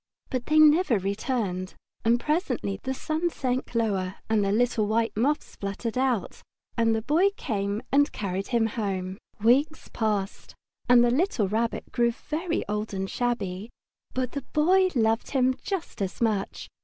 But 0.31 0.47
they 0.47 0.57
never 0.57 0.97
returned, 0.97 1.75
and 2.03 2.19
presently 2.19 2.79
the 2.81 2.91
sun 2.95 3.29
sank 3.29 3.75
lower 3.75 4.15
and 4.31 4.43
the 4.43 4.51
little 4.51 4.87
white 4.87 5.15
moths 5.15 5.55
fluttered 5.57 5.95
out, 5.95 6.41
and 6.75 6.95
the 6.95 7.03
Boy 7.03 7.29
came 7.37 7.83
and 7.91 8.11
carried 8.11 8.47
him 8.47 8.65
home. 8.65 9.19
Weeks 9.41 9.89
passed, 9.93 10.55
and 10.89 11.03
the 11.03 11.11
little 11.11 11.47
Rabbit 11.47 11.91
grew 11.91 12.11
very 12.13 12.67
old 12.67 12.95
and 12.95 13.07
shabby, 13.11 13.69
but 14.15 14.31
the 14.31 14.41
Boy 14.53 14.89
loved 14.95 15.29
him 15.29 15.53
just 15.61 16.01
as 16.01 16.19
much. 16.19 16.67